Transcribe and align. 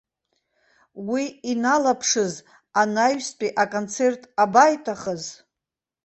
Уи 1.11 1.23
иналаԥшыз 1.51 2.33
анаҩстәи 2.81 3.55
аконцерт 3.63 4.21
абаиҭахыз! 4.43 5.23